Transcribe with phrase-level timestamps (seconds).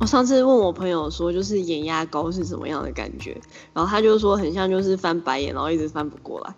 [0.00, 3.36] 我上次问我朋友说，就是眼压高是什么样的感觉，
[3.72, 6.54] 然后他就说很像就是翻白眼，然后一直翻不过来。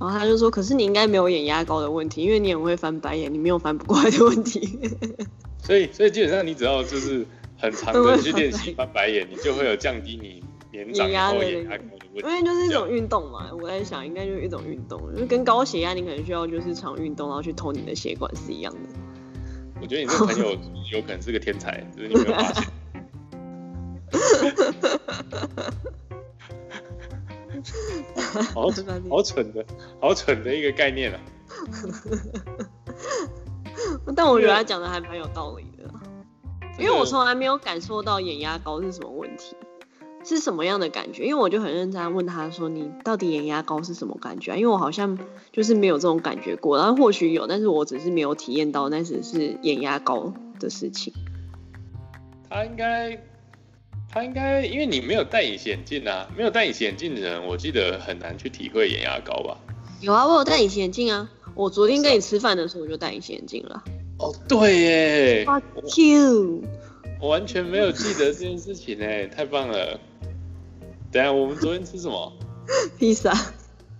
[0.00, 4.78] 然后他就说，可是你应该没有眼压高的问题，因为你很会翻白眼，你没有翻不过来的问题。
[5.60, 7.26] 所以，所以基本上你只要就是
[7.58, 12.22] 很长的去练习翻白眼，你就会有降低你年长后眼压高的问题。
[12.22, 18.80] 因为就是一种运动嘛，我在想应该就是一种运动，就是跟高血压你可能需要就是常运动，然后去偷你的血管是一样的。
[19.80, 20.52] 我觉得你这个朋友
[20.92, 22.64] 有可能是个天才，就是你没有发现。
[28.54, 28.70] 好
[29.10, 29.64] 好蠢的，
[30.00, 31.20] 好蠢的一个概念啊！
[34.14, 35.84] 但我觉得他讲的还蛮有道理的，
[36.78, 39.56] 因为我从来没有感受到眼压高是什么问题，
[40.24, 41.24] 是什么样的感觉？
[41.24, 45.18] 因为我就很认真问他说：“你到底眼压高是什么感觉？”啊因为我好像
[45.52, 51.12] 就是没有这种感觉过，然后或许有，但是我只是没有体验到那只是眼压高的事情。
[52.48, 53.20] 他应该。
[54.10, 59.56] 他应该，因为你没有戴隐形眼镜啊，没有戴隐形眼镜的人，我记得很难去体会眼压高吧？
[60.00, 63.82] 有啊，我有戴隐形眼镜啊，我昨天跟你吃饭的时候我就戴隐形眼镜了。
[64.18, 65.62] 哦，对耶，Fuck
[66.10, 66.62] you！
[67.20, 70.00] 我完全没有记得这件事情哎，太棒了。
[71.12, 72.32] 等下我们昨天吃什么？
[72.98, 73.32] 披萨。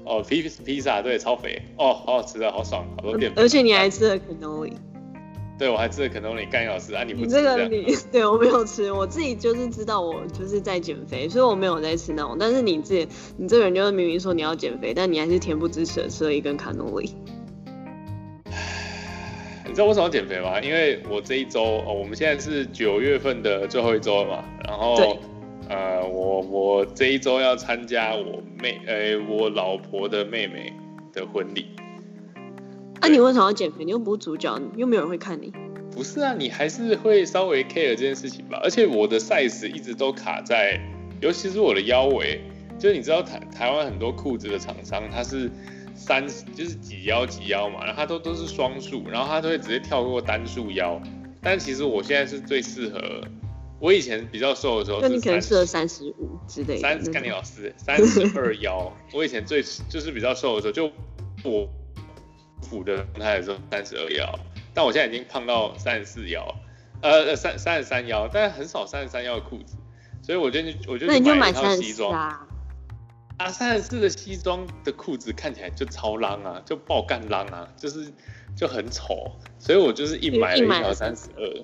[0.04, 3.44] 哦，披披萨，对，超肥哦，好好吃啊，好爽，好多淀粉。
[3.44, 4.72] 而且你还吃了 cannoli。
[5.58, 7.02] 对，我还吃了肯德基干老师啊！
[7.02, 12.36] 你不吃这个你 对我没有吃，我自己就是知道我就是在减肥，所以我没有在吃那种。
[12.38, 17.12] 但是你自己，你这个人就是明明说你要减肥，但你还是恬不知耻的吃了一根卡诺里。
[19.66, 20.60] 你知道为什么要减肥吗？
[20.60, 24.44] 因为我这一周哦，我们现在是九月份的最后一周了嘛。
[24.64, 25.18] 然后
[25.68, 30.72] 呃，我我这一周要参加我妹呃我老婆的妹妹
[31.12, 31.66] 的婚礼。
[33.08, 33.86] 那你为什么要减肥？
[33.86, 35.50] 你又不是主角，又没有人会看你。
[35.90, 38.60] 不是啊，你还是会稍微 care 这件事情吧。
[38.62, 40.78] 而且我的 size 一直都卡在，
[41.22, 42.38] 尤其是我的腰围，
[42.78, 45.50] 就是你知道台台湾很多裤子的厂商，它是
[45.94, 51.00] 三就是几腰几腰嘛，然后它都都是双数，然后它都会直接跳过单数腰。
[51.40, 53.00] 但其实我现在是最适合，
[53.80, 56.80] 我以前比较瘦的时候，那你可能适合三十五之类的。
[56.80, 58.92] 三干你老师，三十二腰。
[59.14, 60.92] 我以前最就是比较瘦的时候，就
[61.42, 61.66] 我。
[62.62, 64.38] 腹的状态的时候三十二腰，
[64.74, 66.54] 但我现在已经胖到三十四腰，
[67.02, 69.76] 呃三三十三腰，但是很少三十三腰的裤子，
[70.22, 72.12] 所以我就我就买一套西装
[73.38, 78.12] 啊，三十四的西装的裤子看起来就超浪啊，就爆干浪啊，就是
[78.56, 81.62] 就很丑，所以我就是一买了一条三十二，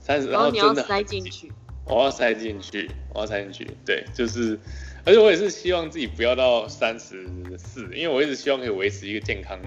[0.00, 1.52] 三十，然后真的塞进去，
[1.86, 4.58] 我要塞进去，我要塞进去，对，就是，
[5.06, 7.28] 而且我也是希望自己不要到三十
[7.58, 9.58] 四，因为我一直希望可以维持一个健康。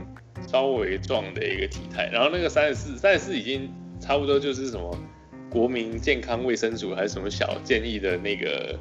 [0.48, 4.98] 稍微壮的一个体态，然后那个三十四，三十四已经差不多就是什么
[5.50, 8.80] 国民健康卫生署还是什么小建议的那个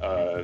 [0.00, 0.42] 呃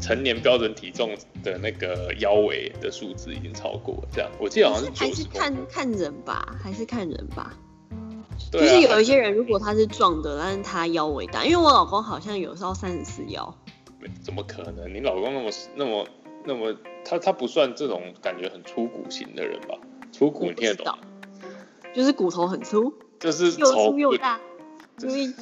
[0.00, 7.52] 成年标准体重的那个腰围的数字已经超过这样，我记得好像是还是看看人吧，还是看人吧。
[8.52, 13.52] 就是有一些人如果他是壮的，但是他腰围大，因为我老公好像有时候三十四腰。
[14.22, 14.92] 怎么可能？
[14.92, 16.06] 你老公那么那么
[16.46, 19.78] 那么他他不算这种感觉很粗骨型的人吧？
[20.12, 20.96] 粗骨你听得懂？
[21.94, 24.40] 就是骨头很粗，就是又粗又大。
[24.98, 25.32] 注意，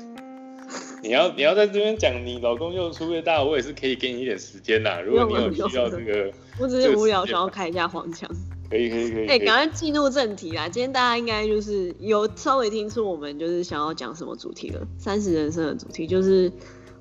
[1.02, 5.00] 你要你要在这边讲你老公又粗又大，我也是可以给你一点时间呐。
[5.00, 8.28] 如果你有需要这个，我只是无聊想要开一下黄腔。
[8.70, 9.26] 可以可以可以。
[9.26, 10.66] 哎，赶快进入正题啦！
[10.66, 14.80] 今天大家应该就是有稍微听出我们就是想要讲什么主题了。
[14.98, 16.50] 三十人生的主题就是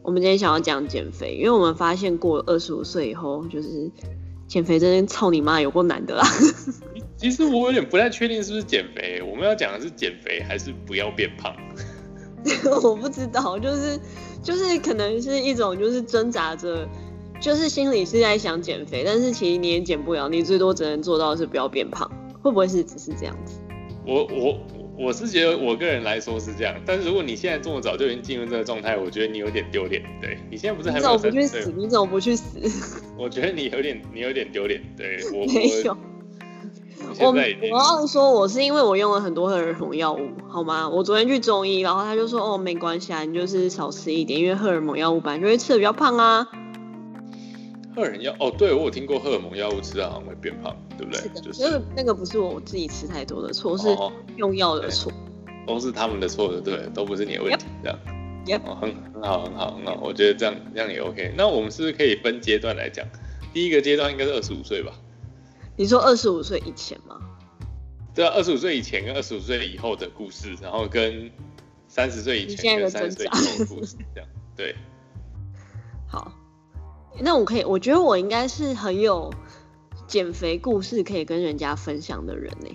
[0.03, 3.91] 我们今天想要讲减肥，因为我们发现过二十五岁以后，就是
[4.47, 6.23] 减肥真的操你妈有够难的啦。
[7.17, 11.55] 其实我有点不太确定是不是减肥，我们要讲的是减肥还是不要变胖？
[12.83, 13.99] 我不知道，就是
[14.41, 16.87] 就是可能是一种就是挣扎着，
[17.39, 22.09] 就是心里是在想减肥，但是其实你也减不了，你最多只能做到是不要变胖，
[22.41, 23.59] 会不会是只是这样子？
[24.07, 24.57] 我我
[25.01, 30.01] 我是觉得我个人来说是这样，但是如果你现在这么早就已经进入这个状态，我觉得你有点丢脸。
[30.21, 31.73] 对你现在不是还没有不去死？
[31.75, 32.59] 你怎么不去死？
[33.17, 34.81] 我觉得你有点你有点丢脸。
[34.95, 35.97] 对 我没有。
[37.19, 40.87] 我我要说，我是因为我用了很多荷尔蒙药物，好吗？
[40.87, 46.47] 我昨天去中医，然后他就说，哦，没关系啊，你就是少吃一点，因为荷尔蒙药物本来就会吃的比较胖啊。
[47.95, 51.21] 荷尔蒙药哦，对我有听过荷尔蒙药物吃的好像会变胖，对不对？
[51.21, 53.87] 是的，就是那个不是我自己吃太多的错，是
[54.37, 55.11] 用药的错，
[55.65, 61.33] 都是他们的错的，对，都不是你的问题，这样，哦，很很好，很好，很好，我觉得这样这样也 OK。
[61.37, 63.05] 那我们是不是可以分阶段来讲？
[63.53, 64.93] 第一个阶段应该是二十五岁吧？
[65.77, 67.17] 你说二十五岁以前吗？
[68.13, 71.31] 对啊，二十五岁以前跟二十五岁以后的故事，然后跟
[71.87, 74.75] 三十岁以前跟三十岁以后的故事，这样对。
[76.07, 76.31] 好，
[77.19, 79.33] 那我可以，我觉得我应该是很有
[80.11, 82.67] 减肥故事可以跟人家分享的人呢，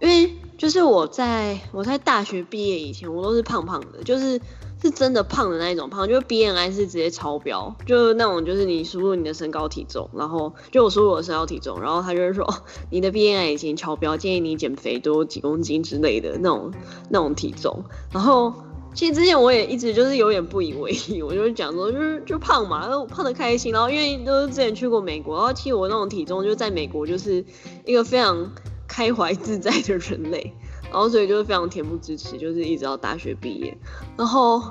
[0.00, 4.40] 因为就是我在我在大学毕业以前，我都是胖胖的，就是
[4.82, 12.44] 是真的胖的那一种胖，就是 BMI 是直接超标，就是那种就是你输入你的身高体重，然后就我输入我的身高体重，然后他就是说
[12.90, 16.72] 你的 BMI 已经超标，建议你减肥多几公斤之类的那种
[17.10, 18.52] 那种体重，然后。
[18.96, 27.44] 其实之前我也一直就是有点不以为意，我就是讲说就是就胖嘛，然后胖的开心，然后因为都是之前去过美国，然后其实我那种体重就在美国就是
[27.84, 28.50] 一个非常
[28.88, 30.50] 开怀自在的人类，
[30.84, 33.76] 然后所以就是非常恬不知耻，就是一直到大学毕业，
[34.16, 34.62] 然后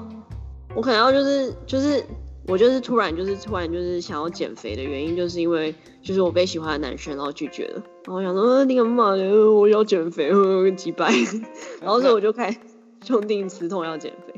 [0.76, 2.04] 我可能要就是就是
[2.48, 10.32] 我就是突然就是突然就是想要减肥的原因，就是因为就是我被喜欢的男生然后拒绝了，然后我想说你干嘛，我要减肥，
[10.76, 11.14] 几百，
[11.80, 12.58] 然后所以我就开。
[13.06, 14.34] 兄弟吃痛要减肥，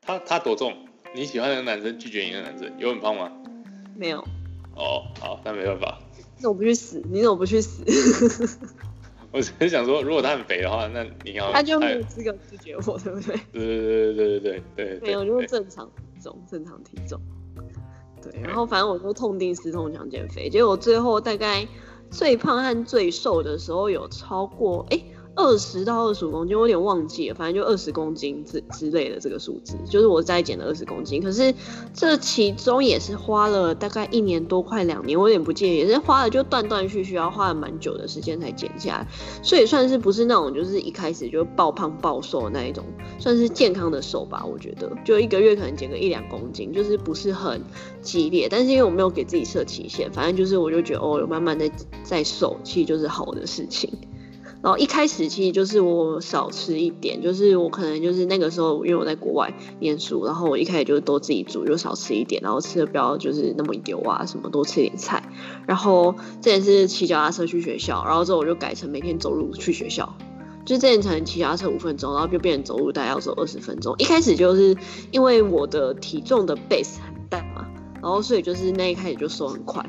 [0.00, 0.72] 他他多重？
[1.14, 3.30] 你喜欢的男生拒绝你的男生有很胖吗？
[3.94, 4.18] 没有。
[4.74, 5.98] 哦，好，那没办法。
[6.40, 7.02] 那我不去死？
[7.10, 7.84] 你怎么不去死？
[9.30, 13.36] 我只是想说，如果他很肥的话，那你要他就没有资格拒绝我，对不对？
[13.52, 15.00] 对对对对对对对。
[15.00, 17.20] 没有，就是正常体重，正常体重。
[18.22, 21.68] 对，然后反正我就痛定思痛想减肥，结果最后大概
[22.10, 24.98] 最胖和最瘦的时候有超过哎。
[25.34, 31.22] 二十到二十五公斤，我有点忘记了，反正就二十公斤之之类的这个数字，就是我再减了二十公斤。
[31.22, 31.54] 可是
[31.94, 39.08] 这其中也是花了大概一年多，快两年，我有点不介意，也是花了就断断续续，要花了蛮久的时间才减下来。
[39.42, 42.84] 所以算是不是那种就是一开始就爆胖暴瘦那一种，
[43.18, 44.44] 算是健康的瘦吧。
[44.44, 47.60] 我觉得就一个月可能减个一两公斤，就是不是很
[48.02, 48.48] 激烈。
[48.50, 51.70] 但是因为我没有给自己设期限，反正就是我就觉得哦，慢慢的
[52.02, 53.90] 在瘦，其实就是好的事情。
[54.62, 65.22] 然后一开始其实就是我少吃一点，就是我可能就是那个时候，因为我在国外念书，然后我一开始就是都自己煮，就少吃一点，然后吃的不要就是那么油啊，什么多吃点菜。
[65.66, 70.14] 然后这也是骑脚踏车去学校，然后之后我就改成每天走路去学校，
[70.64, 73.96] 就之前可能骑脚踏车五分钟，然后就变成走路大概要走二十分钟。
[73.98, 74.76] 一开始就是
[75.10, 77.66] 因为我的体重的 base 很大嘛，
[78.00, 79.84] 然后所以就是那一开始就瘦很快。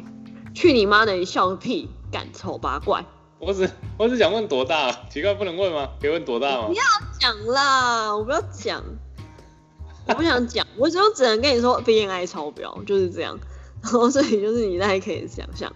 [0.56, 3.06] 去你妈的，笑个屁，干丑八怪！
[3.46, 5.90] 我只 我只想问多大，奇怪不能问吗？
[6.02, 6.68] 可以问多大吗？
[6.68, 6.84] 不要
[7.20, 8.84] 讲啦，我不要讲，
[10.08, 13.40] 我不想讲，我就只能跟你说 BNI 超标就是这样，
[13.82, 15.74] 然后所以就是你大概可以想象，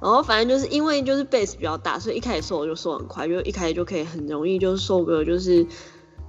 [0.00, 5.66] 然后反正就是因为就是 base 比较大，所以一开始瘦就瘦很快，就一开始就可以很容易就瘦个就是。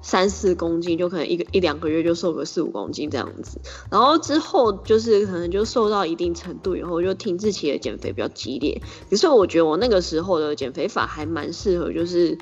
[0.01, 3.59] 三四公斤就可能一个一两个月就瘦个四五公斤这样子，
[3.91, 8.81] 然后之后就是可能就瘦到一定程度以后就停滞期的减肥比较激烈。
[9.09, 12.35] 可是我觉得我那个时候的减肥法还蛮适合就是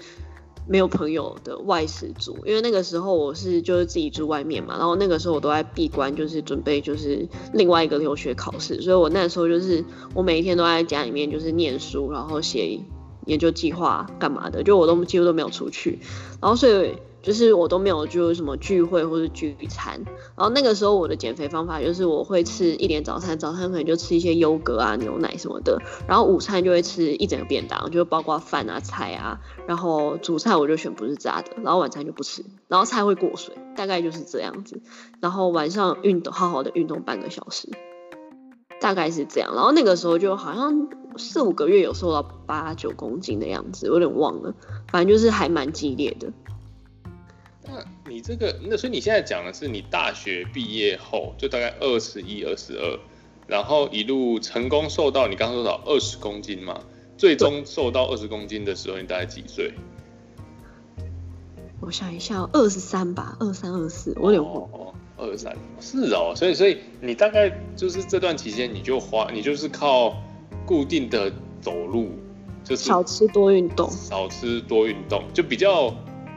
[0.68, 9.84] 没有朋友的外食族，因为那个时候我是就是自己住外面嘛，然后那个时候我都在闭关，就是准备就是另外一个留学考试，所以我那时候就是
[10.14, 12.80] 我每一天都在家里面就是念书，然后写
[13.26, 16.00] 研究计划干嘛的，就我都几乎都没有出去，
[16.42, 16.94] 然后所以。
[17.22, 20.02] 就是我都没有就什么聚会或者聚餐，
[20.36, 34.82] 然后那个时候我的减肥方法就是我会吃一点早餐，早餐可能就吃一些优格啊、牛奶什么的，然后午餐就会吃一整个便当，就包括饭啊、菜啊，然后主菜我就选不是炸的，然后晚餐就不吃，然后菜会过水，大概就是这样子，
[35.20, 37.68] 然后晚上运动，好好的运动半个小时，
[38.80, 44.54] 大概是这样，然后那个时候就好像四五个月有瘦到八九公斤的样子，有点忘了，
[44.90, 46.32] 反正就是还蛮激烈的。
[47.72, 53.00] 那你这个，那所以你现在讲的是你大学毕业后就大概二十一、二十二，
[53.48, 56.82] 然后一路成功瘦到你刚刚说到二十公斤嘛？
[57.18, 59.74] 最终瘦到二十公斤的时候，你大概几岁？
[61.80, 70.16] 我想一下，二十三吧，二三、二四，我有哦，二三是哦，所以所以你大概就是这段期间，你就花，你就是靠
[70.66, 72.12] 固定的走路，
[72.64, 75.94] 就是少吃多运动，少吃多运动，就比较。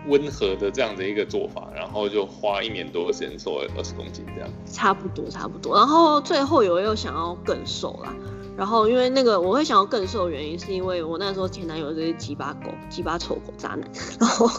[0.09, 5.77] 温和的这样的一个做法，然后就花一年多的时间瘦了二十公斤，这样差不多差不多。
[5.77, 8.13] 然后最后有又想要更瘦啦，
[8.57, 13.81] 然后因为那个我会想要更瘦的原因，是因为我那时候前男友就是鸡巴狗、鸡巴臭狗渣男，
[14.19, 14.51] 然后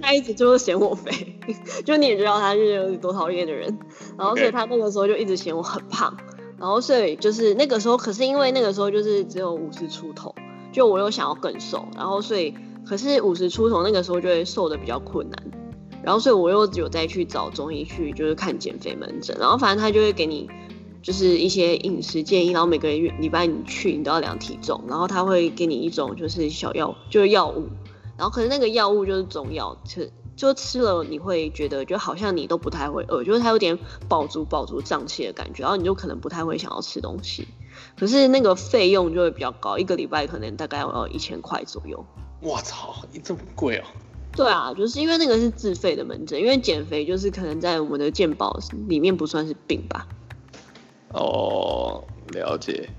[0.00, 1.40] 他一直就是嫌我肥，
[1.84, 3.76] 就你也知道他是有多讨厌的人，
[4.16, 6.16] 然后所以他那个时候就一直嫌我很胖，
[6.58, 10.34] 然后所以就是那个时候，可是因为那个时候就是只有五十出头，
[10.72, 12.54] 就我又想要更瘦，然后所以。
[12.88, 15.42] 可是五十出头那个时候就会瘦的比较困难，
[16.02, 20.48] 然后所以我又有再去找中医去就是看减肥门诊，然后反正他就会给你
[21.02, 27.68] 就是一些饮食建议，然后每个月礼拜你去你都要量体重，然后他会给你一种就是小药就是药物，
[28.16, 30.04] 然后可是那个药物就是中药，就
[30.36, 33.76] 就吃了你会觉得就好像你都不太会饿，就是它有点
[34.08, 37.48] 饱足饱足胀气的感觉，然后你就可能不太会想要吃东西。
[37.98, 42.04] 可是那个费用就会比较高，一个礼拜可能大概要一千块左右。
[42.40, 43.84] 我操，你这么贵哦？
[44.32, 50.06] 对啊，就是因为那个是自费的门诊，因为减肥就是可能在我们的健保里面不算是病吧。
[51.12, 52.90] 哦，了解。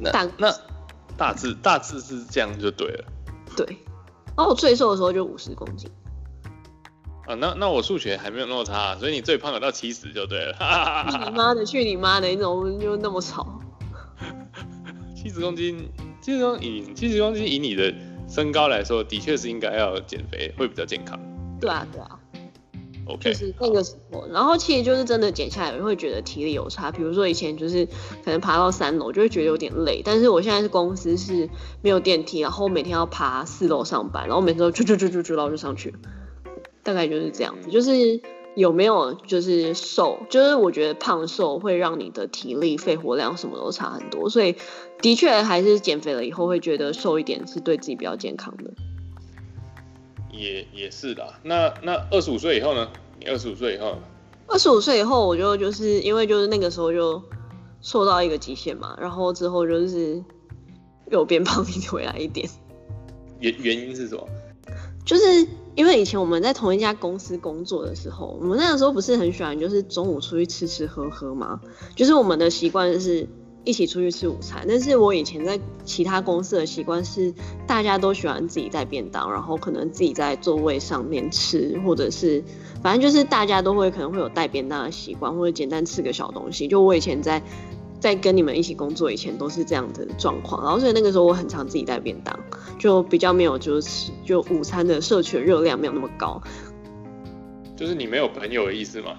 [0.00, 0.54] 那大那
[1.16, 3.04] 大致大致是这样就对了。
[3.56, 3.66] 对，
[4.36, 5.88] 然后我最瘦的时候就五十公斤。
[7.26, 10.54] 啊，那那我数学还没有那么差，所以你最胖有到七十就对了。
[11.10, 12.26] 去你妈的， 去你妈的！
[12.26, 13.60] 你怎么就那么吵？
[15.14, 15.88] 七十公斤，
[16.20, 17.94] 七十公以七十公斤以你的
[18.28, 21.18] 身高来说，的确是应该要减肥，会比较健康。
[21.60, 22.20] 对啊，对啊。
[23.06, 26.92] OK，就是那个时候，然后其实就是真的减下来，会觉得体力有差。
[26.92, 27.86] 比如说以前就是
[28.22, 31.48] 可能爬到三楼就会觉得有点累，但是我现在是公司是
[31.80, 35.94] 没有电梯，然后每天要爬四楼上班，然后每次都就就就就就然后就上去，
[36.82, 37.70] 大概就是这样子。
[37.70, 38.20] 就是
[38.58, 44.56] 有没有就是瘦，就是我觉得胖瘦会让你的体力、肺活量什么都差很多，所以
[45.00, 48.64] 的确还是减肥了以后会觉得瘦一点是对自己比较健康的。
[50.32, 51.34] 也也是的。
[51.44, 52.88] 那那二十五岁以后呢？
[53.20, 53.96] 你二十五岁以后，
[54.48, 57.22] 二十五岁以后，我就就是因为就是那个时候就
[57.80, 60.20] 瘦到一个极限嘛，然后之后就是
[61.12, 62.48] 又变胖回来一点。
[63.38, 64.28] 原原因是什么？
[65.08, 71.58] 就是因为以前我们在同一家公司工作的时候，我们那个时候不是很喜欢就是中午出去吃吃喝喝吗？
[71.96, 73.26] 就是我们的习惯是。
[73.64, 77.34] 一起出去吃午餐，但是我以前在其他公司的习惯是，
[77.66, 82.42] 大家都喜欢自己带便当，然后可能自己在座位上面吃，或者是
[82.82, 86.66] 反正就是大家都会可能会有带便当的习惯，或者简单吃个小东西。
[86.66, 87.42] 就我以前在
[88.00, 92.38] 在跟你们一起工作以前都是这样的状况，然后所以那个时候我很常自己带便当，
[92.78, 96.40] 就比较没有就是就午餐的摄取热量没有那么高。
[97.76, 99.16] 就是你没有朋友的意思吗？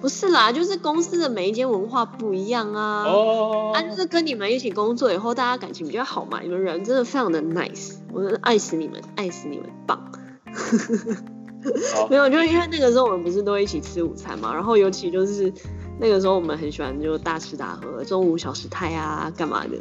[0.00, 3.04] 不是啦，就是公司的每一间文化不一样啊。
[3.04, 3.72] 哦。
[3.74, 6.40] 啊，就是跟你们一起工作以后，大家感情比较好嘛。
[6.40, 10.10] 你们人真的非常的 nice，我真的爱死你们，爱死你们，棒。
[12.08, 15.52] 没有，就因为那个时候我们不是都一起吃午餐嘛，然后尤其就是
[16.00, 19.76] 那个时候我们很喜欢就大吃大喝，中午小食泰啊，干嘛的，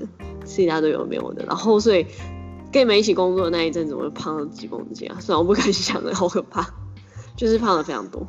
[0.45, 1.45] 吃一大堆有没有的。
[1.45, 2.05] 然后所以
[2.73, 6.69] 跟你们一起工作的那一阵子，我就胖了几公斤啊，虽然我不敢想的，好可怕，
[7.37, 8.27] 就是胖了非常多。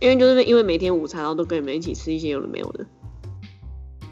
[0.00, 2.86] 因为就是因为每天午餐，然后都跟你们一起吃一些有的没有的。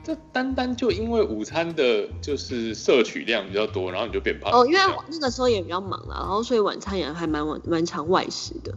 [0.03, 4.53] 这单单就因为午餐的就是摄取量比较多，然后你就变胖。
[4.53, 4.79] 哦，因为
[5.11, 8.75] 那个时候也比较忙啊，然后所以晚餐也还蛮晚蛮常外食的。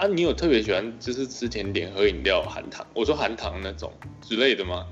[0.00, 0.06] 啊啊！
[0.06, 2.86] 你有特别喜欢就是吃甜点、喝饮料、含糖？
[2.94, 3.92] 我说含糖那种
[4.22, 4.86] 之类的吗？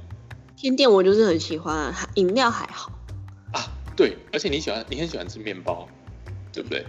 [0.54, 2.92] 甜点我就是很喜欢，饮料还好。
[3.52, 5.88] 啊，对，而且你喜欢，你很喜欢吃面包，
[6.52, 6.84] 对不对？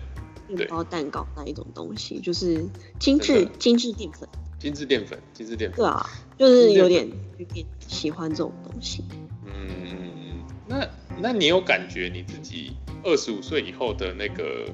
[0.49, 2.65] 面包、蛋糕那一种东西，就是
[2.99, 4.27] 精致精致淀粉，
[4.59, 5.77] 精致淀粉，精致淀粉。
[5.77, 6.05] 对啊，
[6.37, 7.07] 就是有点
[7.37, 9.01] 有点喜欢这种东西。
[9.45, 10.85] 嗯，那
[11.21, 12.73] 那你有感觉你自己
[13.03, 14.65] 二十五岁以后的那个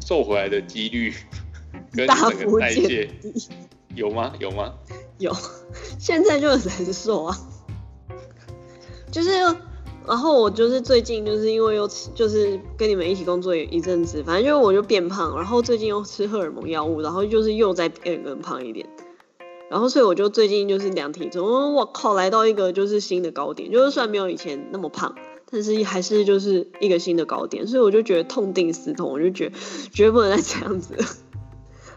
[0.00, 1.12] 瘦回来的几率
[1.92, 3.10] 跟整个代谢
[3.94, 4.32] 有吗？
[4.38, 4.74] 有吗？
[5.18, 5.32] 有，
[5.98, 7.38] 现在就很瘦啊，
[9.10, 9.30] 就是。
[10.08, 18.88] 然后我就是最近就是因为又吃，就是跟你们一起工作一阵子，反正就是我就变胖，然后最近又吃荷尔蒙药物，然后就是又再变更胖一点，
[19.68, 25.16] 然后所以我就最近就是量体重，我靠，来到一个就是新的高点，就是虽然没有以前那么胖，
[25.50, 29.56] 但是还是就是一个新的高点，所以我就觉得痛定思痛，我就觉得
[29.92, 30.94] 绝不能再这样子。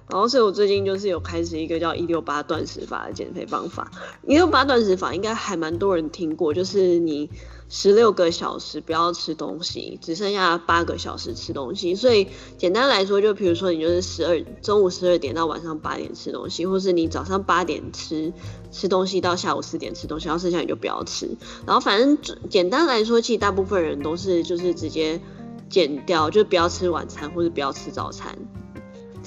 [0.10, 3.92] 然后，所以我最近就是有开始一个叫一六八断食法的减肥方法。
[4.26, 7.30] 一六八断食法应该还蛮多人听过，就是你
[7.70, 11.94] 十六个小时不要吃东西，只剩下八个小时吃东西。
[11.94, 18.34] 所以简单来说，就比如说你就是十二中午十二点到晚上八点吃东西，或是你早上八点吃
[18.72, 21.30] 吃东西到下午四点吃东西，然后剩下你就不要吃。
[21.68, 22.18] 然后反正
[22.50, 25.22] 简单来说，其实大部分人都是就是直接
[25.70, 28.36] 减掉，就不要吃晚餐或者不要吃早餐。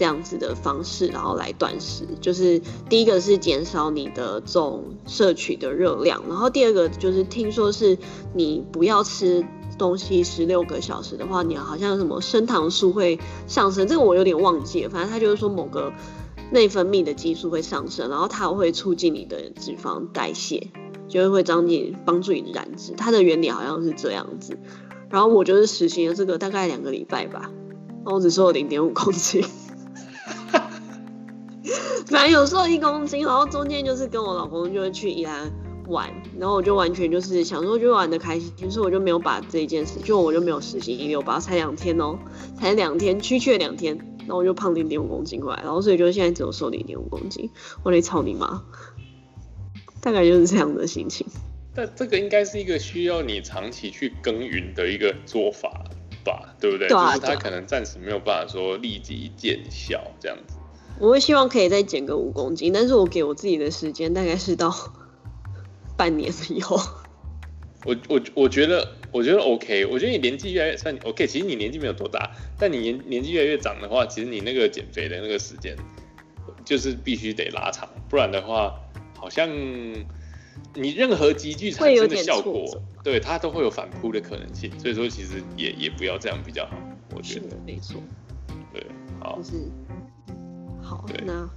[0.02, 7.96] 这样子的方式，然后来断食，就是第一个是减少你的总摄取的热量，然后第二个就是听说是
[8.34, 9.46] 你不要吃
[9.78, 15.92] 东西十六个小时的话，你好像什么升糖素会上升，这个我有点忘记了，反正他就是说某个
[16.50, 20.66] 内分泌的激素会上升，然后它会促进你的脂肪代谢，
[21.06, 24.58] 就是会帮你帮助你燃脂，它的原理好像是这样子，
[25.10, 27.52] 然后我就是实行了这个大概两个礼拜吧，
[28.04, 29.44] 我只瘦了零点五公斤。
[32.12, 35.50] 反正有时候一公斤，然后中间就是跟我老公就会去宜兰
[35.88, 42.18] 玩，然后我就完全就是想说就玩的开心，所以我就没有把这一件事，就我就没有实行一六八，才两天哦，
[42.60, 47.48] 才两天，区区两天，然后我就胖零点五公斤回来，然后所以就现在只有瘦零点五公斤，
[47.82, 48.62] 我得操你妈，
[50.02, 51.26] 大概就是这样的心情。
[51.74, 55.84] 但这个应该是一个需要你长期去耕耘的一个做法
[56.22, 56.88] 吧，对不对？
[56.88, 60.56] 对啊就是他可能暂时没有办法说立即见效这样子。
[61.02, 64.72] 我会希望可以再减个五公斤，但是我给我自己的时间大概是到
[65.98, 66.78] 半年以后。
[67.84, 75.76] 我我我觉得我觉得 OK，我觉得你年纪越来越算 OK，其实你年纪没有多大，但你年年纪越来越长的话，其实你那个减肥的那个时间
[76.64, 78.72] 就是必须得拉长，不然的话，
[79.18, 79.50] 好像
[80.74, 86.76] 你任何急剧产生的效果，对它都会有反扑的可能性，所以说其实也也不要这样比较好，
[87.16, 88.00] 我觉得没错，
[88.72, 88.86] 对，
[89.18, 89.42] 好就。
[89.42, 89.50] 是
[90.96, 91.24] 好对。
[91.24, 91.48] 那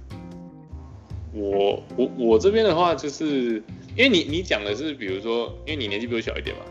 [1.32, 3.62] 我我我这边的话，就是
[3.94, 6.62] 因为你你讲的是，比如说，因为你年纪比我小一点嘛，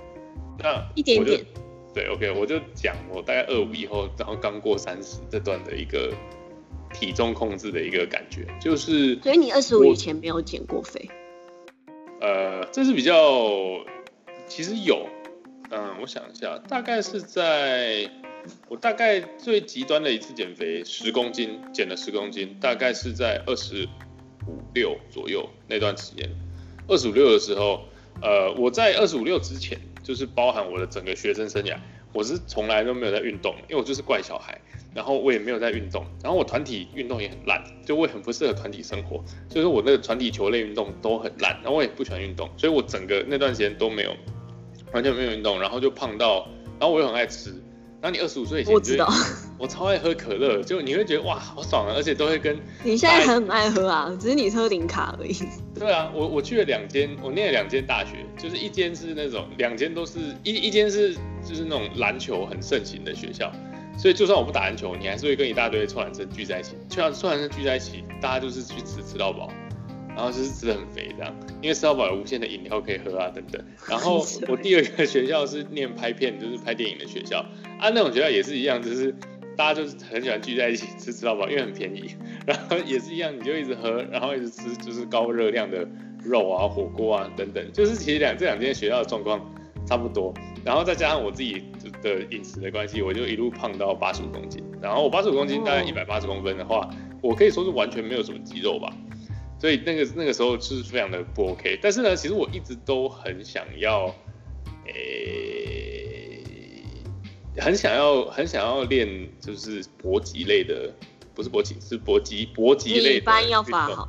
[0.57, 1.45] 那一点点，
[1.93, 6.12] 对，OK，我就讲我大概二五以后，然后刚过三十这段的一个
[6.91, 9.15] 体重控制的一个感觉，就是。
[9.22, 11.10] 所以你二十五以前没有减过肥，
[12.22, 13.13] 呃，这是比较，
[14.48, 15.07] 其实有，
[15.69, 18.10] 嗯，我想一下，大概是在
[18.67, 23.87] 我大概最极端的一次减肥，十公斤，减了十公斤，大概是在二十
[24.47, 26.29] 五六左右那段时间。
[26.87, 27.85] 二十五六的时候，
[28.21, 31.77] 呃，我在二十五六之前，就是包含我的整个学生生涯，
[32.13, 34.59] 我是从来都没有在运动，因为我就是怪小孩，
[34.93, 44.15] 然后我也没有在运动，然后我团体运动也很烂，就我也很不适合团体生活，所以说我那个团体球类运动都很烂，然后我也不喜欢运动，所以我整个那段时间都没有
[44.93, 46.47] 完全没有运动，然后就胖到，
[46.79, 47.53] 然后我又很爱吃。
[48.05, 49.12] 然后你二十五岁以前，我知道，
[49.57, 55.35] 我超爱喝可乐，就你会觉得哇好爽啊，而且都会跟你现在很爱喝啊，只是你喝零卡而已。
[55.74, 63.51] 对啊，我我去了两间，我念了两间大学，就是一间是那种，两间都是一一间是就是那种篮球很盛行的学校，
[63.97, 69.49] 所以就算我不打篮球，你还是会跟一大堆臭男生聚在一起，臭臭男生聚在一起，大家就是去吃吃到饱，
[70.15, 73.62] 然后就是吃的很肥这样，因为吃到饱有无限的饮料可以喝啊等等。
[73.89, 77.39] 然后 我第二个学校是念拍片，就是拍电影的学校，
[77.80, 79.13] 啊那种学校也是一样，就是
[79.58, 82.15] 大家就是很喜欢聚在一起吃吃到饱，因为很便宜。
[82.45, 85.86] 然后也是一样，你就一直喝，然后一直吃，就是高热量的
[86.23, 89.54] 肉啊、火锅啊等等，就是其实两这两间学校的状况
[89.86, 90.34] 差不多。
[90.63, 91.63] 然后再加上我自己
[92.01, 94.63] 的饮食的关系，我就一路胖到八十五公斤。
[94.82, 96.89] 然后我八十五公斤大概一百八十公分的话，
[97.21, 98.91] 我可以说是完全没有什么肌肉吧。
[99.65, 101.80] 所以那个那个时候是非常的不 OK。
[101.82, 104.13] 但是呢，其实我一直都很想要，
[104.86, 106.39] 诶、
[107.58, 110.93] 很想要很想要练就是搏击类的，
[111.34, 114.08] 不是搏击，是搏击搏击类的一般要运动发好，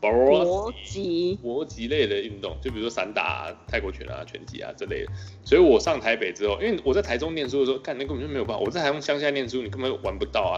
[0.00, 0.10] 搏
[0.42, 5.12] 搏击搏击类的运动，就比如说散打、啊、泰国拳啊、拳击啊这类的。
[5.44, 8.64] 所以我上台北之后，因为我在台中念书的时候，干那根本就没有办法。
[8.64, 10.56] 我在台中乡下念书，你根本玩不到啊。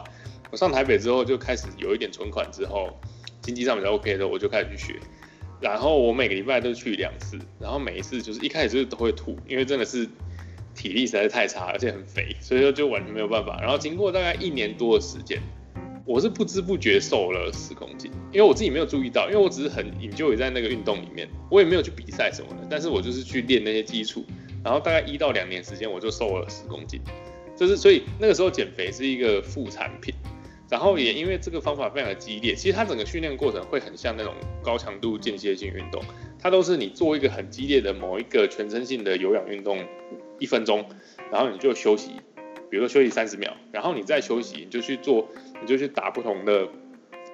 [0.53, 2.89] 我上台北之后就开始有一点存款之后，
[3.49, 5.01] 经济上比较 OK 的，我就开始去学。
[5.59, 10.07] 然后我每个礼拜都去两次，然后每一次就是一开始就是都会吐，因为真的是
[10.75, 13.59] 体力实在是太差，而且很肥，所以说就完全没有办法。
[13.63, 15.41] 然后经过大概一年多的时间，
[16.05, 24.27] 我是不知不觉瘦了十公斤，因为我自己没有注意到，因为我只是很 enjoy 在那个运动里面，我也没有去比赛什么的，但是我就是去练那些基础，
[24.63, 27.01] 然后大概一到两年时间我就瘦了十公斤，
[27.57, 30.15] 就是所以那个时候减肥是一个副产品，
[30.71, 36.03] 然后也因为这个方法非常的激烈，其实它整个训练过程会很像那种高强度间歇性运动，
[36.39, 39.79] 它都是你做一个很激烈的某一个全身性的有氧运动
[40.39, 40.85] 一分钟，
[41.33, 42.11] 然后你就休息，
[42.71, 45.27] 比如说休息三十秒，然后你再休息，你就去做，
[45.61, 46.69] 你就去打不同的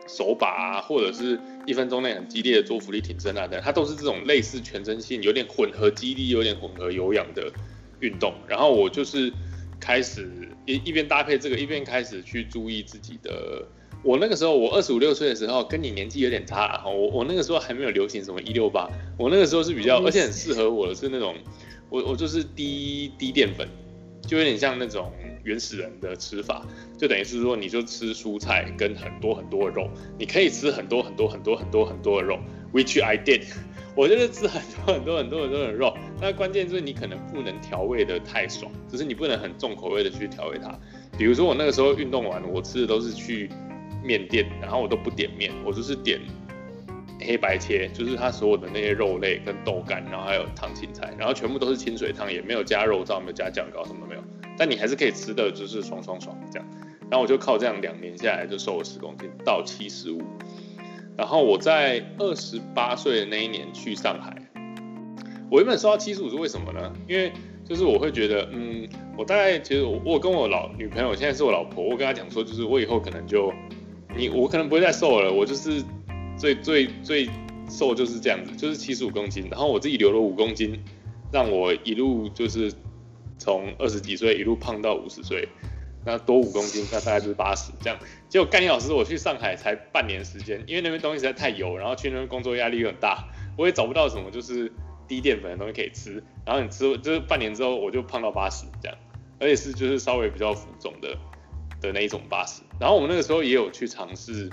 [0.07, 7.53] 手把啊，或者是一分钟内很激烈的做浮力挺身啊等，它都是这种类似全身性、有点混合肌力、有点混合有氧的
[7.99, 8.33] 运动。
[8.47, 9.33] 然后我就是
[9.81, 10.31] 开始
[10.66, 13.66] 一一边搭配这个，一边开始去注意自己的。
[14.03, 16.87] 我那个时候，我二十五六岁的时候，跟你年纪有点差啊。
[16.87, 18.87] 我我那个时候还没有流行什么一六八，
[19.18, 21.35] 我那个时候是比较，而且很适合我的是那种，
[21.88, 23.66] 我我就是低低淀粉，
[24.27, 25.11] 就有点像那种
[25.42, 26.66] 原始人的吃法，
[26.98, 32.38] 就等于是说你就吃蔬菜跟很多很多的肉，你可以吃很多很多很多很多很多的肉
[32.74, 33.44] ，which I did。
[33.97, 40.77] 我就是吃很多很多很多很多的肉，那关键就是你可能不能调味的太爽，就是你不能很重口味的去调味它。
[41.17, 43.49] 比如说我那个时候运动完，我吃的都是去
[44.03, 46.21] 面店，然后我都不点面，我就是点
[47.21, 54.21] 黑白切，就是它所有的那些肉类跟豆干，然后还有烫青菜，然后全部都是清水汤，也没有加肉燥，没有加酱膏，什么都没有。
[54.59, 56.69] 但你还是可以吃的，就是爽爽爽这样。
[57.11, 60.21] 然后我就靠这样两年下来就瘦了十公斤，到七十五。
[61.16, 64.37] 然后我在二十八岁的那一年去上海，
[65.50, 66.92] 我原本说到七十五是为什么呢？
[67.09, 67.33] 因为
[67.64, 73.53] 就是我会觉得，嗯，我大概其实我我跟我老女朋友现在是我老婆，我跟她讲说，就是我以后可能就
[74.16, 75.83] 你我可能不会再瘦了，我就是
[76.37, 77.31] 最最最
[77.70, 80.79] 瘦就是这样子，就是七十五公斤，然后我自己留了五公斤，
[81.33, 82.72] 让我一路就是
[83.38, 85.48] 从二十几岁一路胖到五十岁。
[86.05, 87.99] 那多五公斤，那大概就是八十这样。
[88.29, 93.25] 结果干年老师，我去上海才半年时间，因为那边东西实在太油，然后去那边工作压力又很大，
[93.57, 94.71] 我也找不到什么就是
[95.09, 96.23] 低淀粉的东西可以吃。
[96.45, 98.99] 然后你吃，就是半年之后我就胖到八十这样，
[99.40, 101.17] 而且是就是稍微比较浮肿的
[101.81, 102.62] 的那一种八十。
[102.79, 104.51] 然后我们那个时候也有去尝试，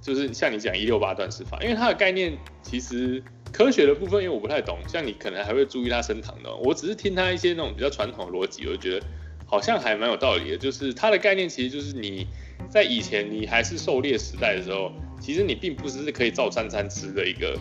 [0.00, 9.06] 就是像你讲一六八断食法，因为它的概念其实科学的部分因为我不太懂，像你可能还会注意它升糖的，我只是听它一些那种比较传统的逻辑，我就觉得。
[9.52, 12.26] 好像还蛮有道理的，就是它的概念其实就是你
[12.70, 17.58] 在以前你还是狩猎时代的时候，其实你并不是可以照三餐吃的一个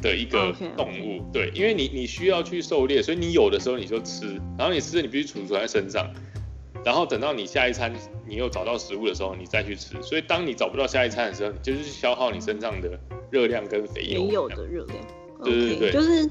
[0.00, 6.10] 的一个动物，对，因为你你需要去狩猎，所以你有的时候你就吃，然后你吃你必须储存在身上，
[6.82, 7.92] 然后等到你下一餐
[8.26, 12.98] 你又找到食物的时候，你再去吃，所以当你找不到下一餐的时候，你就是消耗你身上的
[13.30, 14.98] 热量跟肥油，没有的热量，
[15.44, 16.26] 对对对，就是。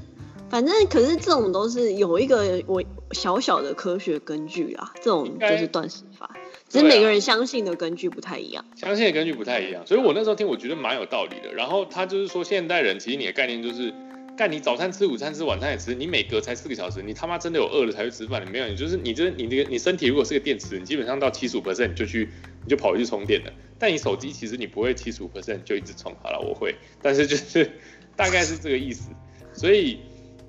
[0.48, 2.80] 反正可是这种都是有一个我
[3.12, 6.36] 小小的科学根据啦，这种就是断食法，
[6.68, 11.54] 只是每个人相信的根据不太一样，相信的根据不太一样，所以我那时候听我觉得蛮有道理的。
[11.54, 13.94] 然后他就是说，现代人其实你的概念就是，
[14.36, 22.28] 干你早餐吃，午餐吃，晚餐也吃，你每隔才四个小时，你他妈真的有饿了才会吃饭，你没有，你就是你这你这个你身体如果是个电池，你基本上到七十五 percent 你就去
[22.64, 23.52] 你就跑回去充电了。
[23.78, 27.70] 但你手机其实你不会七十五 percent 就一直充，好了我会，但是就是
[28.16, 29.10] 大概是这个意思，
[29.52, 30.00] 所以。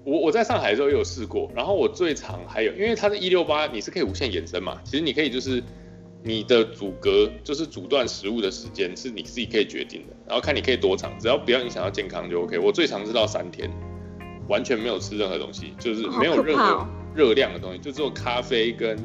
[0.07, 5.61] 我我在上海的时候也有试过，然后我最长还有，因为它是一六八你是可以无限延伸嘛，其实你可以就是
[6.23, 12.57] 你的阻隔就是阻断食物的时间是你自己可以决定的，然后看你可以多长，只要不要影响到健康就 OK。
[12.57, 13.69] 我最长是到三天，
[14.47, 18.97] 完全没有吃任何东西，就是没有任何热量的东西，就只有咖啡跟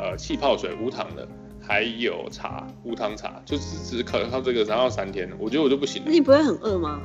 [0.00, 1.28] 呃气泡水无糖的，
[1.60, 6.10] 还有茶无糖茶，就只只可能靠这个，然后三天，我觉得我就不行了。
[6.10, 7.00] 你不会很饿吗？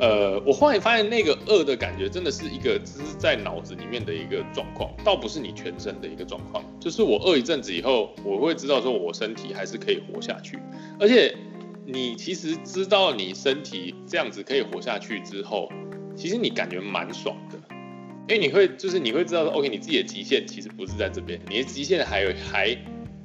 [0.00, 6.64] 呃，我后来发现那个饿的感觉真的是一个只是在脑子里面的一个状况，倒不是你全身的一个状况。
[6.78, 10.56] 就是我饿一阵子以后，我会知道说我身体还是可以活下去。
[11.00, 11.34] 而且
[11.84, 15.68] 你其实知道你身体这样子可以活下去之后，
[16.14, 17.58] 其实你感觉蛮爽的，
[18.28, 22.78] 因为你会就是你会知道说，OK，你自己的极限其实不是在这边，你的极限还有还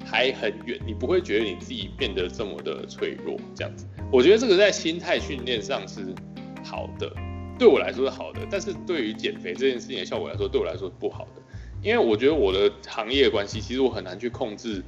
[0.04, 3.86] 还很远，你不会觉得你自己变得这么的脆弱这样子。
[4.12, 6.16] 我觉得这个在心态训练上是。
[6.64, 7.12] 好的，
[7.60, 11.42] 对我来说是好的，但是对于减肥这件事情的效果来说，对我来说是不好的，
[11.82, 14.82] 因为我觉得我的行业关系，其实我很难去控制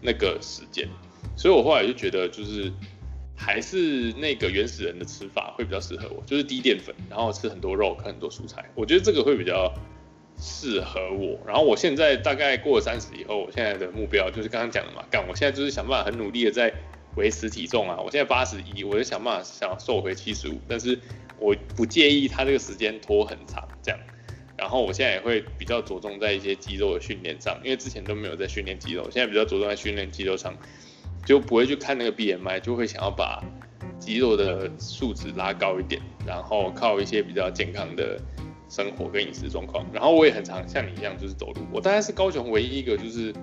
[0.00, 0.88] 那个时间，
[1.36, 2.72] 所以我后来就觉得，就是
[3.34, 9.72] 还是那个原始人的吃法会比较适合我，就是低淀粉，然后吃很多肉，看很多蔬菜，我觉得这个会比较
[10.38, 11.38] 适合我。
[11.46, 16.72] 然后我现在大概过了三十以后，我现在的目标就是刚刚讲的嘛，干，我现在就是想办法很努力的在。
[17.16, 20.98] 维持体重啊，我现在八十一，我就想办法想瘦回七十五，但是
[21.38, 23.98] 我不介意它这个时间拖很长这样。
[24.56, 30.54] 然后我现在也会比较着重在一些肌肉的训练上，因为之前都没有在训练肌肉，现在比较着重在训练肌肉上，
[31.26, 33.42] 就不会去看那个 BMI，就会想要把
[33.98, 38.20] 肌肉的数值拉高一点，然后靠一些比较健康的
[38.68, 39.86] 生活跟饮食状况。
[39.92, 43.34] 然后我也很常像你一样就是走路，我大概是高雄唯一一个就是。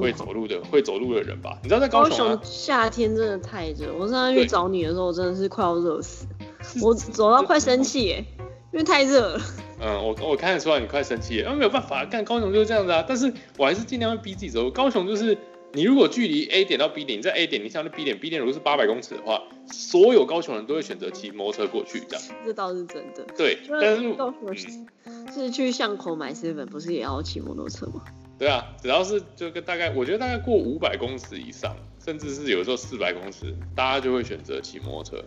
[0.00, 1.58] 会走路的会走路的人吧？
[1.62, 6.26] 你知道在高雄夏天真的太热，我上次去找你的时候真的是快要热死，
[6.82, 8.24] 我走到快生气耶，
[8.72, 9.40] 因为太热了。
[9.78, 13.04] 嗯，我我看得出来你快生气，因为没有办法，干高雄就是这样子啊。
[13.06, 14.70] 但是我还是尽量会逼自己走。
[14.70, 15.36] 高雄就是
[15.72, 22.24] 你如果距离 A 点到 B 点，你在 A 点，你想到 B 点，B 点如果是八百公尺的话，所有高雄人都会选择骑摩托车过去，这样。
[22.46, 23.22] 这倒是真的。
[23.36, 24.56] 对，但是高雄
[25.34, 28.02] 是去巷口买 seven，不是也要骑摩托车吗？
[28.38, 35.24] 对啊，只要是就个大概，我觉得大概过五百公尺以上，甚至是有时候四百公尺，大家就会选择骑摩托车。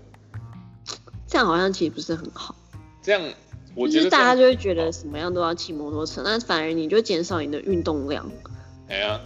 [1.27, 2.55] 这样好像其实不是很好。
[3.01, 3.21] 这样，
[3.73, 8.29] 我觉得大家就会觉得什么样都要骑摩托车，那反而你就减少你的运动量。
[8.87, 9.19] 哎呀，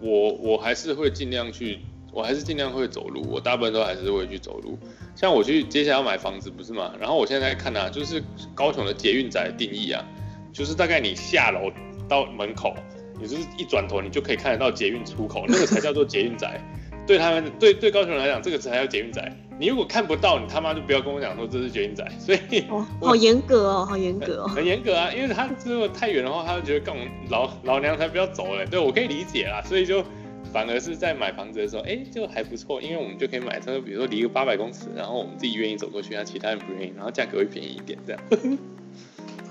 [0.00, 1.80] 我我还是会尽量去，
[2.12, 4.78] 我还是尽量会走路，我大部分都还是会去走路。
[5.16, 6.92] 像我去接下来要买房子不是嘛？
[7.00, 8.22] 然后我现在看啊，就是
[8.54, 10.04] 高雄的捷运宅定义啊，
[10.52, 11.72] 就是大概你下楼
[12.08, 12.72] 到门口。
[13.20, 16.60] 你就是一转头，你就可以看得到捷运出口，那个才叫做捷运宅。
[17.06, 19.32] 对他们，对对高雄人来讲，这个才叫捷运宅。
[19.58, 22.06] 你如果看不到，你他妈就不要跟我讲说这是捷运宅。
[22.18, 25.10] 所以，哦，好严格哦，好严格哦，很严格啊。
[25.12, 28.66] 因为他如果太远的话，他就觉得跟我们老老娘才不要走嘞。
[28.70, 30.04] 对我可以理解啦，所以就
[30.52, 38.20] 反而是在买房子的时候，哎，就还不错，因为我们就可以买车，比如说离个八百公尺，然后我们自己愿意走过去，那其他人不愿意，然后价格会便宜一点，这样。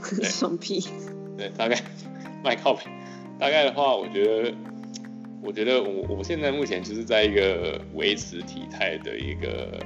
[0.21, 0.85] 爽屁。
[1.37, 1.81] 对，大概
[2.43, 2.83] 卖靠背。
[3.37, 4.53] 大概的话，我觉得，
[5.43, 9.79] 我觉得我我现在目前就是在一个维持体态的一个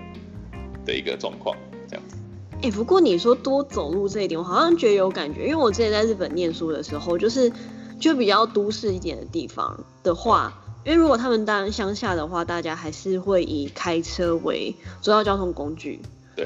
[0.85, 1.55] 的一个状况，
[1.87, 2.17] 这样子。
[2.61, 7.51] 哎，不过你说多走路这一点，我好像觉得有感觉，因为我之前在日本念书的时候，就是
[7.99, 10.53] 就比较都市一点的地方的话，
[10.85, 15.99] 因为如果他们当然乡下的话，大家还是会以开车为主要交通工具。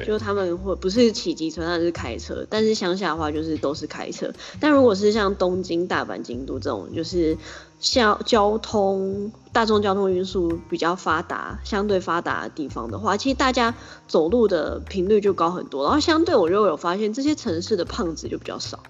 [0.05, 2.45] 就他们会不是骑机车，那是开车。
[2.49, 4.31] 但是乡下的话，就是都是开车。
[4.59, 7.37] 但如果是像东京、大阪、京都这种，就是
[7.79, 13.75] 像交通大众交通运输比较发达、相对发达的地方的话，其实大家
[14.07, 15.83] 走路的频率就高很多。
[15.83, 18.81] 然后相对我就有发现，这些城市的胖子就比较少。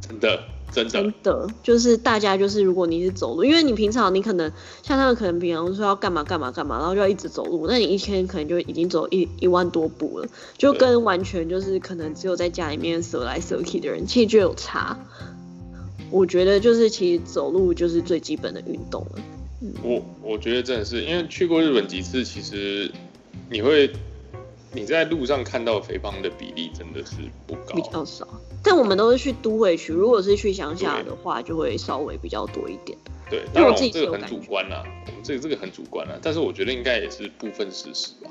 [0.00, 0.40] 真的。
[0.70, 4.50] 真的就是大家就是如果你是走路，因为你平常你可能
[4.82, 14.98] 像他们可能平常说要干嘛干嘛干嘛，然后就要一直走路，那你一天可能就已经走一一万多步了，就跟完全就是可能只有在家里面舍来舍去的人，其实就有差。
[16.10, 19.22] 我觉得就是其实走路就是最基本的运动了。
[19.82, 22.90] 我我觉得真的是因为去过日本几次，其实
[23.50, 23.90] 你会。
[24.70, 28.28] 你在路上看到肥胖的比例真的是不高，比较少。
[28.62, 32.98] 但我们都是去都会区，如果是去乡下的话，就会稍微比较多一点。
[33.30, 38.30] 对，因为我这个很主观啦，我们这个这个很主观啦，但是我觉得应该也是部分事实吧。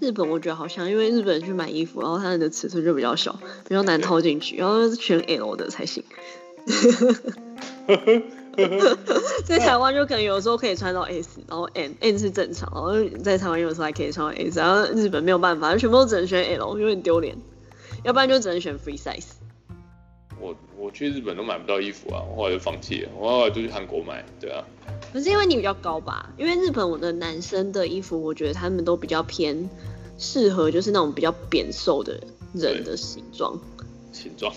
[0.00, 6.04] 日本我觉得好像，因为日本去买衣服，然后它的尺寸就比较小，比较难套进去，然后全 L 的才行。
[9.44, 12.92] 在台湾就可能有时候可以穿到 S，然后 N，N 是正常，然后
[13.22, 17.36] 在台湾有时候还可以穿到 S，然后日本没有办法，全部都只能选 L，有点丢脸，
[18.04, 19.26] 要不然就只能选 Free Size。
[20.40, 24.64] 我我去日本都买不到衣服啊，我后来就放弃了，我后来就去韩国买，对啊。
[25.12, 26.32] 可是因为你比较高吧？
[26.36, 29.68] 因为日本我的男生的衣服，我觉得他们都比较偏
[30.16, 32.20] 适合，就是那种比较扁瘦的
[32.54, 33.58] 人的形状。
[34.12, 34.52] 形状。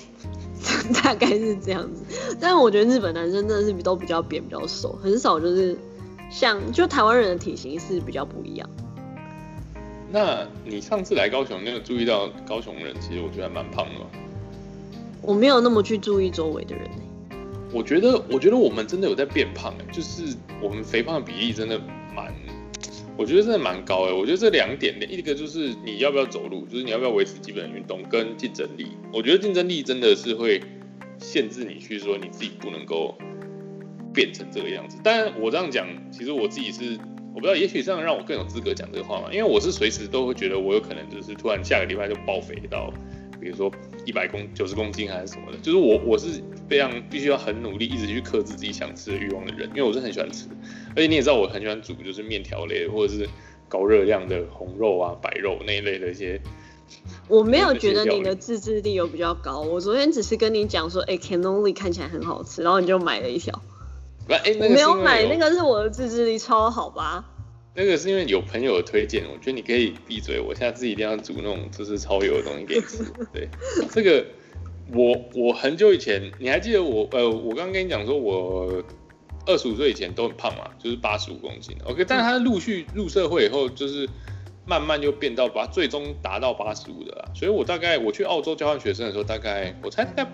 [1.03, 2.03] 大概是这样子，
[2.39, 5.75] 但是我觉得日本男生真的是都比较扁、比较瘦，很少就是
[6.29, 8.69] 像就台湾人的体型是比较不一样。
[10.11, 14.05] 那你上次来高雄，那个注意到高雄人，其实我觉得还蛮胖的。
[15.21, 16.89] 我没有那么去注意周围的人。
[17.71, 21.79] 我觉得，我觉得我们真的有在变胖哎，就是我们肥胖的比例真的
[22.13, 22.33] 蛮。
[23.17, 28.87] 我觉得真的蛮高哎，我觉得这两点，一个就是你要不要走路，就是你要不要维持基本的运动跟竞争力。
[29.13, 30.61] 我觉得竞争力真的是会
[31.19, 33.15] 限制你去说你自己不能够
[34.11, 34.97] 变成这个样子。
[35.03, 36.97] 但我这样讲，其实我自己是
[37.33, 42.91] 我不知道，也许这样让我更有资格讲这个话嘛，因为我是随时都会觉得我有可能就是突然下个礼拜就爆肥到。
[43.39, 43.71] 比如说
[44.05, 50.45] 一百公九十公斤还是什么的，就是我我是非常必须要很努力，一直去克制自己想吃的欲望的人，因为我是很喜欢吃，
[50.95, 53.27] 而且你也知道我很喜欢煮，就是面条类或者是
[53.67, 56.39] 高热量的红肉啊、白肉那一类的一些。
[57.27, 63.59] 我没有觉得你的自制力有比较高，我昨天只是跟你讲说，哎，cannoli 看起来很好吃，然后你就买了一条。
[64.59, 67.25] 我没有买，那个是我的自制力超好吧？
[67.73, 73.03] 那个是因为有朋友推荐，我觉得你可以闭嘴，我下次一定要煮那种就是超油的东西给你吃。
[73.31, 73.47] 对，
[73.91, 74.25] 这个
[74.93, 78.83] 我我很久以前，你还记得我呃，我刚刚跟你讲说，我
[79.45, 81.77] 二十五岁以前都很胖嘛，就是八十五公斤。
[81.85, 84.07] OK，但是他陆续入社会以后，就是
[84.65, 87.25] 慢慢就变到把最终达到八十五的啦。
[87.33, 90.31] 所以我大概我去澳洲交换学生的时候，大概我猜大概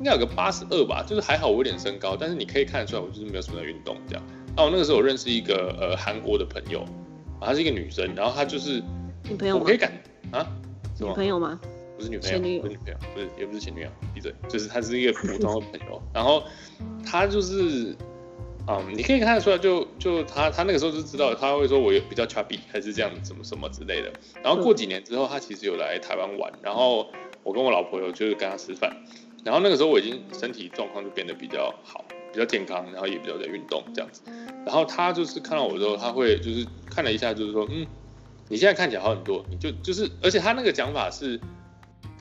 [0.00, 4.22] 应该有个八十二吧，就是还好我有点身高，但是你可以看得出来我就是没有什么运动这样。
[4.56, 6.84] 哦，那个时候我认识一个呃韩国的朋友，
[7.40, 8.82] 她是一个女生，然后她就是
[9.28, 9.92] 女朋友，我可以感
[10.32, 10.46] 啊，
[10.98, 11.60] 女朋友吗？
[11.96, 16.42] 不是女朋友，不是女朋友，不是也不是前女友，闭嘴，就是她是一个普通的朋友，然后
[17.04, 17.94] 她就是
[18.66, 24.10] 嗯，你可以看得出来，就就她她那个时候就知道，她会说我比较 chubby 还是这样什么什么之类的，
[24.42, 27.06] 然后过几年之后，她其实有来台湾玩，然后
[27.42, 28.96] 我跟我老婆有就是跟她吃饭，
[29.44, 32.04] 然后那个时候我已经身体状况就变得比较好。
[32.32, 34.22] 比较健康，然后也比较在运动这样子，
[34.64, 37.84] 然后他就是看到我之后，他会就是看了一下，就是说，嗯，
[38.48, 41.40] 你现在看起来好很多，你就就是，而且他那个讲法是，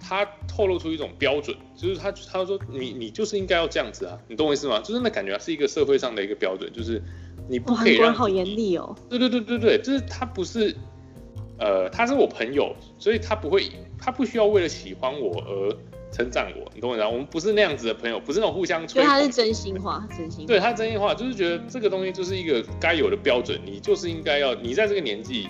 [0.01, 4.79] 他透露出一种标准，就是他他说你你就是应该要这样子啊，你懂我意思吗？
[4.79, 6.99] 就是那感觉是一个社会上的一个标准，就是
[7.47, 10.75] 你不可以让好严厉哦，对对对对对，就是他不是，
[11.59, 15.77] 呃，他是我朋友，所以他不会，他不需要为了喜欢我而。
[16.11, 17.05] 称赞我，你懂我意思？
[17.05, 19.01] 我们不是那样子的朋友，不是那种互相吹。
[19.01, 20.45] 对，他是真心话，真心。
[20.45, 25.47] 对他真心话，就是觉得这个东西就是一个该有的标准，你就是应该要，你在这个年纪，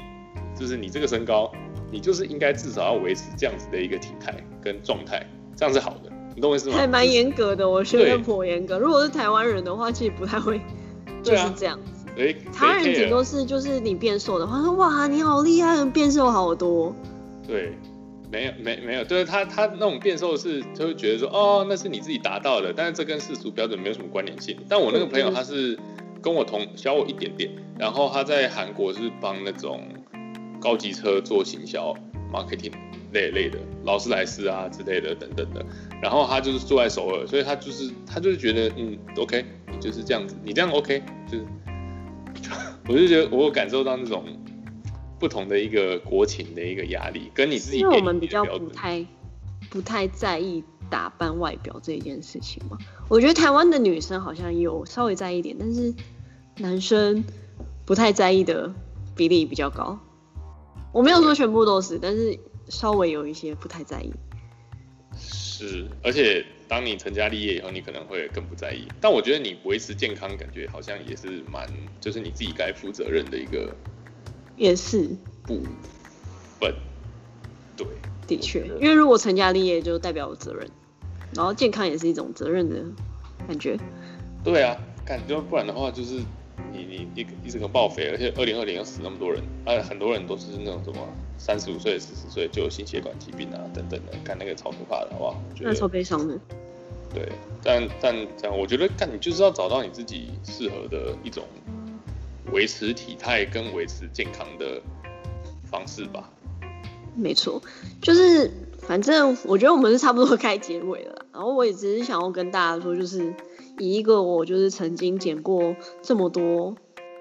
[0.58, 1.52] 就是你这个身高，
[1.92, 6.76] 你就是应该至少要维持这样子的一个体态跟状态，这样是好的，你懂我意思吗？
[6.78, 8.78] 还蛮严格的，我觉得颇严格。
[8.78, 10.60] 如果是台湾人的话，其实不太会，
[11.24, 12.06] 就是这样子。
[12.52, 16.94] 台湾人顶多是就是你变瘦的话，说哇你好厉害，变瘦好多。
[17.48, 17.74] 对。
[18.32, 24.56] 没有没没有，就是他他那种变瘦是他会觉得说哦那是你自己达到的，但是这跟世俗标准没有什么关联性。
[24.70, 25.78] 但我那个朋友他是
[26.22, 29.82] 跟我同小我一点点，然后他在韩国是帮那种
[30.62, 31.96] 高级车做行销
[32.32, 32.74] marketing
[33.14, 35.66] 类类的劳斯莱斯啊之类的等等的，
[36.00, 39.44] 然后他就是住在首尔，所以他就是他就是觉得嗯 OK
[39.80, 41.46] 就是这样子，你这样 OK 就是，
[42.88, 44.24] 我就觉得我有感受到那种。
[45.20, 47.80] 不同的一个国情的一个压力，跟你自己。
[47.80, 49.06] 因为我们比较不太
[49.70, 52.78] 不太在意打扮外表这一件事情嘛。
[53.10, 55.94] 我觉得台湾的女生好像有稍微在意一点，但是
[56.58, 57.24] 男生
[57.86, 58.74] 不太在意的
[59.16, 60.00] 比例比较高。
[60.94, 64.12] 我没有说全部都是，但是稍微有一些不太在意。
[65.18, 68.88] 是，而且当你成家立业以后，你可能会更不在意。
[69.02, 71.68] 但我觉得你维持健康，感觉好像也是蛮，
[72.00, 73.76] 就是你自己该负责任的一个。
[74.60, 75.10] 也是
[75.44, 75.62] 不
[76.60, 76.76] 笨，
[77.78, 77.88] 对，
[78.28, 80.70] 的确，因为如果成家立业就代表责任，
[81.34, 82.76] 然后健康也是一种责任的
[83.48, 83.78] 感觉。
[84.44, 86.16] 对啊，感觉不然的话就是
[86.74, 95.42] 你你一一直个报废，而且二零二零要死那么多人，啊，很多人都是那种什么三十五岁、四十岁就有心血管疾病啊等等的，看那个超可怕的，好不好？
[95.62, 96.38] 那超悲伤的。
[97.14, 97.32] 对，
[97.64, 101.46] 但但这样，我觉得干你就是要找到你自己适合的一种。
[102.52, 104.82] 维持体态跟维持健康的
[105.70, 106.30] 方式吧。
[107.16, 107.62] 没错，
[108.02, 111.26] 就是反正我觉得我们是差不多该结尾了。
[111.34, 113.34] 然后我也只是想要跟大家说，就是
[113.78, 116.76] 以一个我就是曾经减过这么多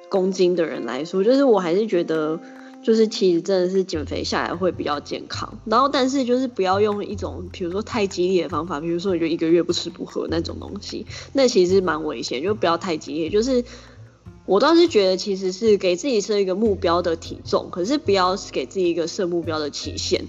[0.09, 2.39] 公斤的人来说，就是我还是觉得，
[2.83, 5.59] 就是其实真的是减肥下来会比较健康。
[5.65, 13.65] 然后但是就是不要用一种比如说太激烈的方法，比如说你就一个月不吃不喝那种东西，那其实蛮危险，就不要太激烈，就是。
[14.49, 20.25] 我倒是觉得，其实是给自己设一个目标的体重，可是不要给自己一个设目标的期限，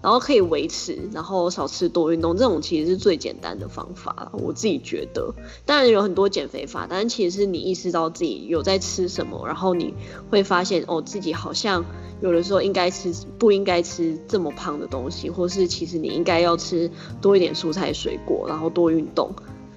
[0.00, 4.30] 然后可以维持，然后少吃多运动，这种其实是最简单的方法。
[4.34, 9.92] 我自己觉得，当然有很多减肥法，但是其实是你意识到自己有在吃什么，然后你
[10.30, 11.84] 会发现哦，自己好像
[12.22, 16.88] 有的时候应该吃不应该吃这么胖的东西，或是其实你应该要吃
[17.20, 19.28] 多一点蔬菜水果，然后多运动。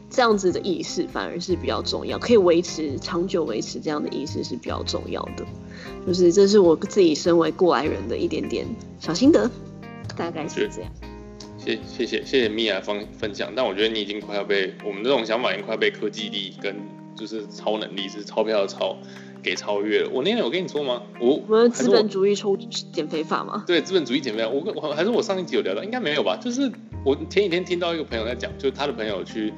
[0.09, 5.45] 这样子的意识反而是比较重要，可以维持长久维持这样的意识是比较重要的。
[6.07, 8.65] 就是这是我自己身为过来人的一点点
[8.99, 9.49] 小心得，
[10.17, 10.91] 大概是这样。
[11.57, 16.75] 谢谢谢谢谢米娅分分享，但我觉得你已经快要被我们这种想法已经快被科技力跟
[17.15, 18.97] 就是超能力是钞票的超
[19.43, 20.09] 给超越了。
[20.11, 21.03] 我那天有跟你说吗？
[21.19, 22.57] 我我们资本主义抽
[22.91, 23.63] 减肥法吗？
[23.67, 24.49] 对，资本主义减肥法。
[24.49, 26.35] 我我还是我上一集有聊到，应该没有吧？
[26.37, 26.71] 就是
[27.05, 29.53] 我前几天听到一个朋友在讲，就是他的朋友去。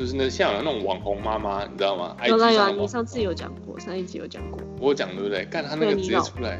[0.00, 2.16] 就是那像有那种网红妈妈，你知道吗？
[2.26, 4.58] 有啦有啦，你上次有讲过，上一集有讲过。
[4.80, 5.44] 我讲对不对？
[5.44, 6.58] 干他那个直接出来，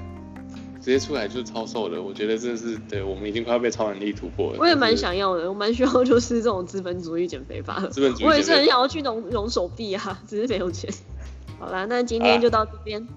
[0.79, 2.03] 直接出来就是超瘦的。
[2.03, 4.59] 我觉得真的是，对我们已经快要被超能力突破了。
[4.59, 7.81] 我也蛮想要的，我蛮需要就是这种资本主义减肥法。
[7.87, 10.93] 资本主义，我也是很想要去隆隆手臂啊，只是没有钱。
[11.59, 13.09] 好啦，那今天就到这边。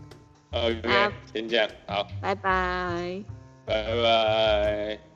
[0.51, 3.21] OK，先这样，好，拜拜，
[3.65, 5.12] 拜拜。